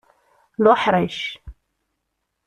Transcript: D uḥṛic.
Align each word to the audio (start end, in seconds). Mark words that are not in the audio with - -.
D 0.63 0.65
uḥṛic. 0.73 1.19